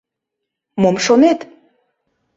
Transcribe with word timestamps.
—Мом 0.81 0.95
шонет? 1.05 1.39